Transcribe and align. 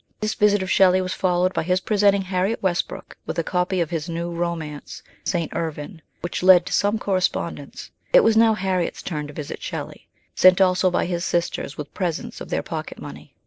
This 0.19 0.33
visit 0.33 0.63
of 0.63 0.71
Shelley 0.71 0.99
was 0.99 1.13
followed 1.13 1.53
by 1.53 1.61
his 1.61 1.79
presenting 1.79 2.23
Harriet 2.23 2.63
Westbrook 2.63 3.17
with 3.27 3.37
a 3.37 3.43
copy 3.43 3.81
of 3.81 3.91
his 3.91 4.09
new 4.09 4.31
romance, 4.31 5.03
St. 5.23 5.53
Irvyne, 5.55 6.01
which 6.21 6.41
led 6.41 6.65
to 6.65 6.73
some 6.73 6.97
correspondence. 6.97 7.91
It 8.11 8.23
was 8.23 8.35
now 8.35 8.55
Harriet's 8.55 9.03
turn 9.03 9.27
to 9.27 9.33
visit 9.33 9.61
Shelley, 9.61 10.07
sent 10.33 10.59
also 10.59 10.89
by 10.89 11.05
his 11.05 11.23
sisters 11.23 11.77
with 11.77 11.93
presents 11.93 12.41
of 12.41 12.49
their 12.49 12.63
pocket 12.63 12.99
money. 12.99 13.35